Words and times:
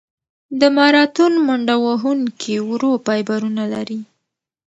د 0.59 0.61
ماراتون 0.77 1.33
منډهوهونکي 1.47 2.55
ورو 2.69 2.91
فایبرونه 3.05 3.63
لري. 3.73 3.99